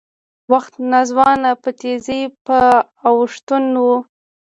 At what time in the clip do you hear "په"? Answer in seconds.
1.63-1.69, 2.45-2.59